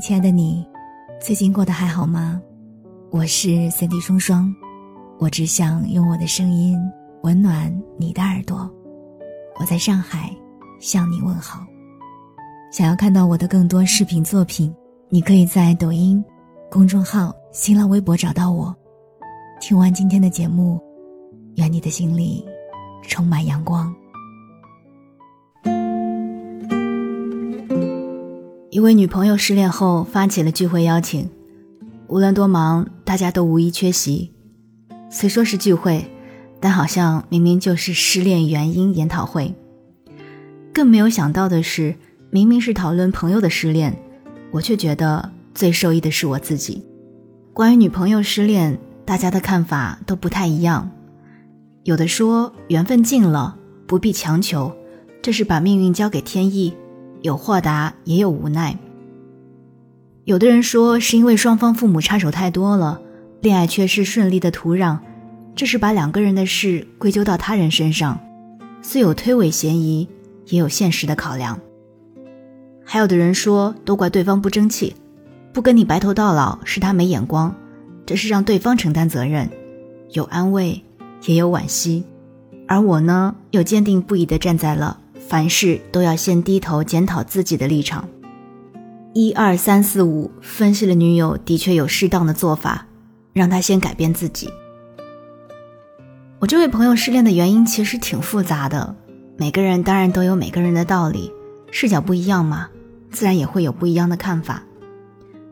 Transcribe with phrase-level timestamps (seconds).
[0.00, 0.66] 亲爱的你，
[1.20, 2.40] 最近过得还好吗？
[3.10, 4.54] 我是三 D 双双，
[5.18, 6.78] 我只想用我的声音
[7.22, 8.70] 温暖你的耳朵。
[9.58, 10.34] 我在上海
[10.80, 11.64] 向你问好。
[12.72, 14.74] 想要看到我的更多视频作品，
[15.08, 16.22] 你可以在抖音、
[16.70, 18.74] 公众号、新浪微博找到我。
[19.60, 20.80] 听完今天的节目，
[21.56, 22.44] 愿你的心里
[23.02, 23.94] 充满阳光。
[28.74, 31.30] 一位女朋友失恋后发起了聚会邀请，
[32.08, 34.32] 无论多忙，大家都无一缺席。
[35.08, 36.10] 虽说是聚会，
[36.58, 39.54] 但好像明明就是失恋原因研讨会。
[40.72, 41.94] 更没有想到的是，
[42.30, 43.96] 明明是讨论朋友的失恋，
[44.50, 46.84] 我却觉得最受益的是我自己。
[47.52, 50.90] 关于女朋友失恋，大家的看法都不太一样。
[51.84, 53.56] 有的说缘分尽了，
[53.86, 54.74] 不必强求，
[55.22, 56.74] 这是把命运交给天意。
[57.24, 58.76] 有豁达，也有无奈。
[60.24, 63.00] 有的人说是因为双方父母插手太多了，
[63.40, 64.98] 恋爱缺失顺利的土壤，
[65.56, 68.20] 这是把两个人的事归咎到他人身上，
[68.82, 70.06] 虽有推诿嫌疑，
[70.48, 71.58] 也有现实的考量。
[72.84, 74.94] 还有的人说都怪对方不争气，
[75.50, 77.54] 不跟你白头到老是他没眼光，
[78.04, 79.48] 这是让对方承担责任，
[80.10, 80.82] 有安慰，
[81.24, 82.04] 也有惋惜。
[82.68, 85.00] 而我呢，又坚定不移地站在了。
[85.34, 88.08] 凡事都要先低头检讨自己的立场。
[89.14, 92.86] 一二三四五，分析了女友的确有适当的做法，
[93.32, 94.48] 让她先改变自己。
[96.38, 98.94] 我这位朋友失恋的原因其实挺复杂的，
[99.36, 101.32] 每个人当然都有每个人的道理，
[101.72, 102.68] 视角不一样嘛，
[103.10, 104.62] 自然也会有不一样的看法。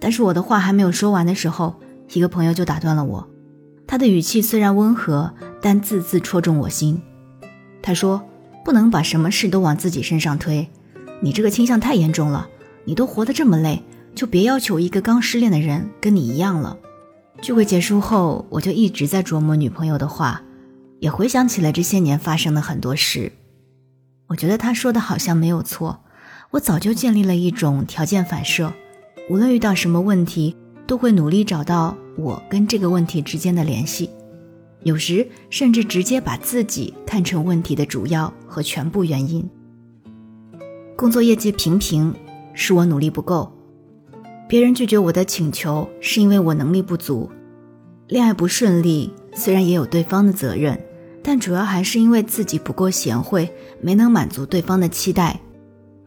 [0.00, 1.74] 但是我的话还没有说完的时候，
[2.14, 3.28] 一个朋友就打断了我。
[3.86, 7.02] 他的语气虽然温和，但字字戳中我心。
[7.82, 8.22] 他说。
[8.66, 10.68] 不能把什么事都往自己身上推，
[11.20, 12.48] 你这个倾向太严重了。
[12.84, 13.80] 你都活得这么累，
[14.12, 16.76] 就别要求一个刚失恋的人跟你一样了。
[17.40, 20.42] 聚会结束后，我就一直在琢磨女朋友的话，
[20.98, 23.30] 也回想起了这些年发生的很多事。
[24.26, 26.00] 我觉得他说的好像没有错。
[26.50, 28.72] 我早就建立了一种条件反射，
[29.30, 30.56] 无论遇到什么问题，
[30.88, 34.10] 都会努力找到我跟这个问题之间的联系。
[34.86, 39.44] 有时甚至直接把自己看成问题的主要和全部原因。
[40.96, 42.14] 工作业绩平平，
[42.54, 43.50] 是我努力不够；
[44.48, 47.28] 别人拒绝我的请求，是因为我能力不足；
[48.06, 50.80] 恋爱不顺利，虽然也有对方的责任，
[51.20, 55.40] 但主要还是因为自己不够贤惠，没能满足对方的期待。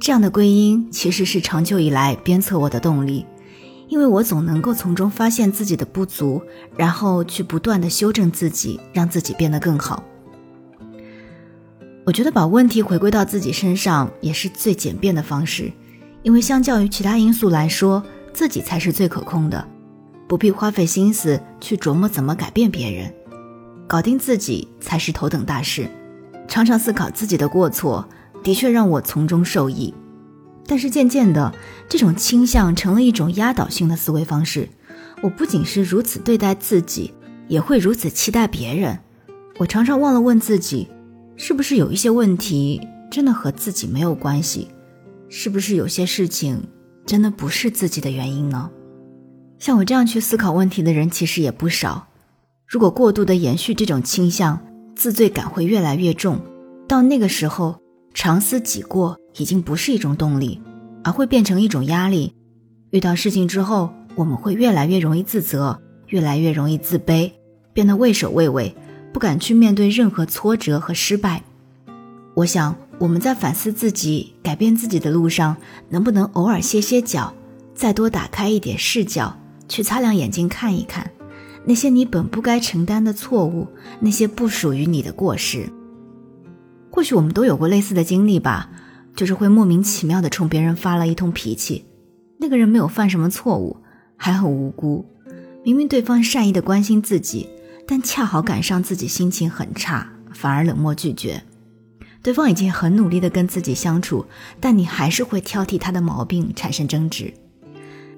[0.00, 3.24] 这样的归因，其实是长久以来鞭策我的动力。
[3.88, 6.42] 因为我总能够从中发现自己的不足，
[6.76, 10.02] 然后去不断的修正自己，让自己变得更好。
[12.06, 15.72] 我觉得把问题回归到自己身上也是最简便的方式，
[16.22, 18.02] 因为相较于其他因素来说，
[18.32, 19.66] 自己才是最可控的，
[20.26, 23.12] 不必花费心思去琢磨怎么改变别人，
[23.86, 25.88] 搞定自己才是头等大事。
[26.46, 28.06] 常常思考自己的过错，
[28.42, 29.94] 的确让我从中受益。
[30.66, 31.54] 但是渐渐的，
[31.88, 34.68] 这种倾向成了一种压倒性的思维方式。
[35.22, 37.12] 我不仅是如此对待自己，
[37.48, 38.98] 也会如此期待别人。
[39.58, 40.88] 我常常忘了问自己，
[41.36, 42.80] 是不是有一些问题
[43.10, 44.68] 真的和自己没有关系？
[45.28, 46.62] 是不是有些事情
[47.06, 48.70] 真的不是自己的原因呢？
[49.58, 52.08] 像我这样去思考问题的人其实也不少。
[52.66, 54.58] 如果过度的延续这种倾向，
[54.96, 56.40] 自罪感会越来越重。
[56.86, 57.80] 到那个时候，
[58.12, 59.18] 长思己过。
[59.36, 60.60] 已经不是一种动力，
[61.02, 62.32] 而会变成一种压力。
[62.90, 67.32] 遇到事情之后，我们会越来越容易自责，越来越容易自卑，
[67.72, 68.74] 变得畏首畏尾，
[69.12, 71.42] 不敢去面对任何挫折和失败。
[72.34, 75.56] 我想，我们在反思自己、改变自己的路上，
[75.88, 77.34] 能不能偶尔歇歇脚，
[77.74, 79.36] 再多打开一点视角，
[79.68, 81.10] 去擦亮眼睛看一看，
[81.64, 83.66] 那些你本不该承担的错误，
[83.98, 85.68] 那些不属于你的过失。
[86.90, 88.70] 或许我们都有过类似的经历吧。
[89.14, 91.84] 就是会莫名其妙的冲别人发了一通脾气，
[92.38, 93.76] 那个人没有犯什么错误，
[94.16, 95.06] 还很无辜。
[95.64, 97.48] 明明对方善意的关心自己，
[97.86, 101.42] 但恰好赶上自己心情很差，反而冷漠拒绝。
[102.22, 104.26] 对方已经很努力的跟自己相处，
[104.58, 107.32] 但你还是会挑剔他的毛病，产生争执。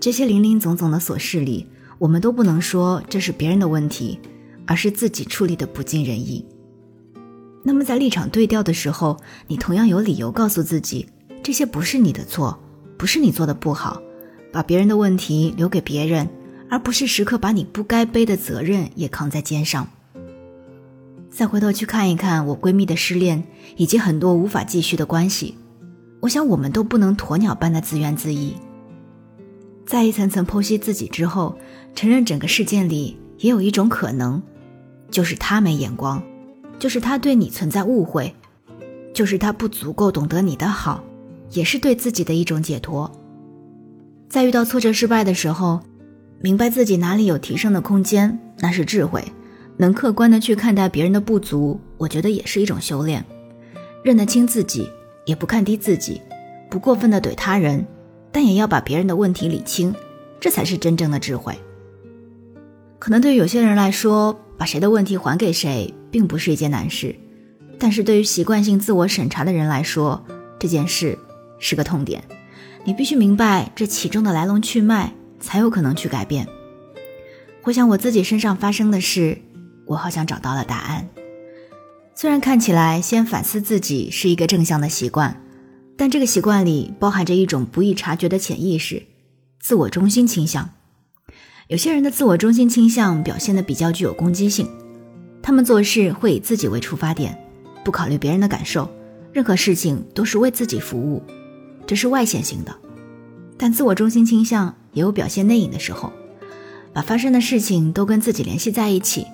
[0.00, 1.66] 这些零零总总的琐事里，
[1.98, 4.18] 我们都不能说这是别人的问题，
[4.66, 6.44] 而是自己处理的不尽人意。
[7.62, 9.16] 那么，在立场对调的时候，
[9.46, 11.06] 你同样有理由告诉自己，
[11.42, 12.58] 这些不是你的错，
[12.96, 14.00] 不是你做的不好，
[14.52, 16.28] 把别人的问题留给别人，
[16.70, 19.86] 而不是时刻把你不该背的责任也扛在肩上。
[21.30, 23.44] 再回头去看一看我闺蜜的失恋，
[23.76, 25.56] 以及很多无法继续的关系，
[26.20, 28.54] 我想我们都不能鸵鸟般的自怨自艾。
[29.86, 31.58] 在一层层剖析自己之后，
[31.94, 34.42] 承认整个事件里也有一种可能，
[35.10, 36.22] 就是他没眼光，
[36.78, 38.34] 就是他对你存在误会，
[39.12, 41.02] 就是他不足够懂得你的好，
[41.50, 43.10] 也是对自己的一种解脱。
[44.28, 45.80] 在遇到挫折失败的时候，
[46.40, 49.20] 明白自己哪里有提升的空间，那是智慧；
[49.76, 53.24] 能客观的去看待别人的不足，我觉得也是一种修炼。
[54.04, 54.88] 认得清自己，
[55.26, 56.20] 也不看低自己，
[56.70, 57.84] 不过分的怼他人，
[58.30, 59.92] 但也要把别人的问题理清，
[60.38, 61.58] 这才是真正的智慧。
[63.00, 67.14] 可能对有些人来说，把谁的问题还给谁，并不是一件难事；
[67.78, 70.24] 但是对于习惯性自我审查的人来说，
[70.58, 71.18] 这件事
[71.58, 72.22] 是个痛点。
[72.84, 76.46] 你必须明白这其中的来龙去脉，才有可能去改变。
[77.60, 79.38] 回想我自己身上发生的事，
[79.84, 81.08] 我好像找到了答案。
[82.14, 85.40] 虽然看起来先反思自己是一个正向的习惯，
[85.96, 89.02] 但这个习惯里包含着一种不易察觉的潜意识——
[89.60, 90.70] 自我中心倾向。
[91.66, 94.66] 有些人的自我中心倾向表现的比较具有攻击性，
[95.48, 97.34] 他们做事会以自己为出发点，
[97.82, 98.86] 不考虑别人的感受，
[99.32, 101.22] 任何事情都是为自己服务。
[101.86, 102.76] 这是外显型的，
[103.56, 106.12] 但自我中心倾向也有表现内隐的时候，
[106.92, 109.24] 把发生的事情都跟自己联系在一起，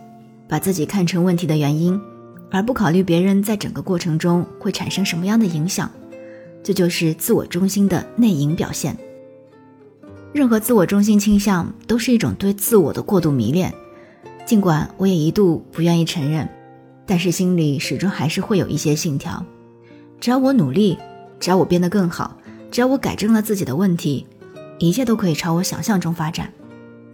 [0.49, 2.01] 把自己看成问题的原因，
[2.49, 5.91] 而不考虑别人在整个过程中会产生什么样的影响，
[6.63, 8.97] 这就是自我中心的内隐表现。
[10.33, 13.75] 任何自我中心倾向都是一种对自我的过度迷恋，
[14.44, 16.49] 尽管我也一度不愿意承认，
[17.06, 19.44] 但是心里始终还是会有一些信条，
[20.20, 20.99] 只要我努力，
[21.41, 22.37] 只要我变得更好。
[22.70, 24.26] 只要我改正了自己的问题，
[24.81, 26.52] 一切都可以朝我想象中发展。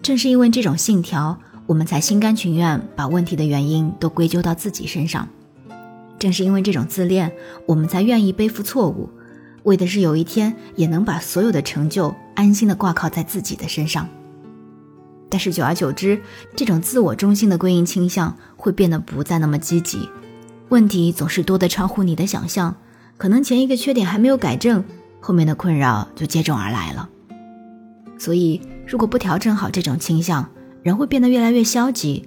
[0.00, 5.28] 正是因为这种信条，我们才心甘情愿把问题的原因都归咎到自己身上。
[6.18, 7.30] 正是因为这种自恋，
[7.66, 9.10] 我们才愿意背负错误，
[9.64, 14.08] 为的是有一天也能把所有的成就安心的挂靠在自己的身上。
[15.30, 16.20] 但是久而久之，
[16.56, 20.08] 这种自我中心的归因倾向会变得不再那么积极，
[20.68, 22.74] 问题总是多得超乎你的想象，
[23.16, 24.84] 可能前一个缺点还没有改正。
[25.22, 27.08] 后面的困扰就接踵而来了，
[28.18, 30.50] 所以如果不调整好这种倾向，
[30.82, 32.26] 人会变得越来越消极。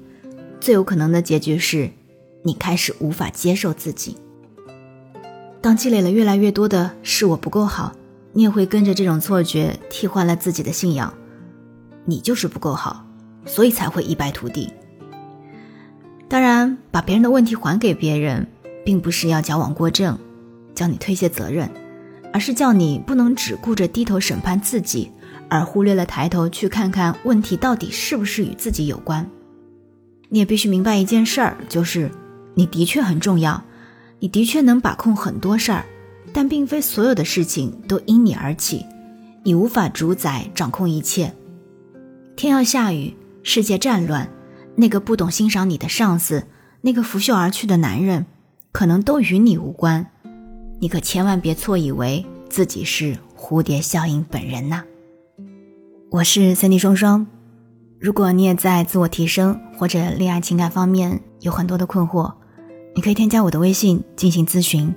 [0.62, 1.90] 最有可能的结局是，
[2.44, 4.16] 你开始无法接受自己。
[5.60, 7.94] 当积累了越来越多的是我不够好，
[8.32, 11.12] 你也会跟着这种错觉替换了自己的信仰，
[12.06, 13.06] 你就是不够好，
[13.46, 14.72] 所以才会一败涂地。
[16.28, 18.48] 当然，把别人的问题还给别人，
[18.84, 20.18] 并不是要矫枉过正，
[20.74, 21.70] 叫你推卸责任。
[22.34, 25.12] 而是叫你不能只顾着低头审判自己，
[25.50, 29.30] 而忽略了抬头去看看问题到底是不是与自己有关。
[30.30, 32.10] 你也必须明白一件事儿，就是
[32.56, 33.64] 你的确很重要，
[34.18, 35.86] 你的确能把控很多事儿，
[36.34, 38.84] 但并非所有的事情都因你而起，
[39.44, 41.32] 你无法主宰掌控一切。
[42.36, 44.30] 天要下雨，世界战乱，
[44.76, 46.46] 那个不懂欣赏你的上司，
[46.82, 48.26] 那个拂袖而去的男人，
[48.72, 50.06] 可能都与你无关。
[50.80, 54.84] 你可千万别错以为自己是蝴蝶效应本人呐！
[56.10, 57.26] 我是三 D 双双，
[58.00, 62.34] 如果你也在自我提升或者恋爱情感方面有很多的困惑，
[62.96, 64.94] 你可以添加我的微信进行咨询，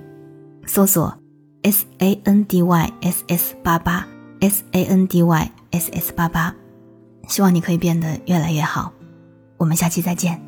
[0.65, 1.17] 搜索
[1.61, 4.05] S A N D Y S S 八八
[4.41, 6.53] S A N D Y S S 八八，
[7.27, 8.91] 希望你可以变得越来越好。
[9.57, 10.46] 我们下期再见。